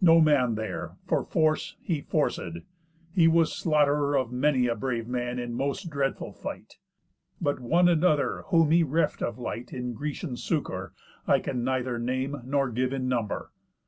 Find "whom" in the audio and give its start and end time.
8.50-8.70